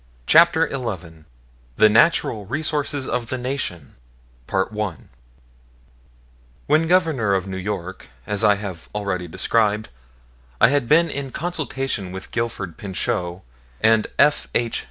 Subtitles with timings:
[0.25, 1.25] CHAPTER XI
[1.77, 3.93] THE NATURAL RESOURCES OF THE NATION
[4.49, 5.09] When
[6.87, 9.89] Governor of New York, as I have already described,
[10.59, 13.43] I had been in consultation with Gifford Pinchot
[13.79, 14.47] and F.
[14.55, 14.79] H.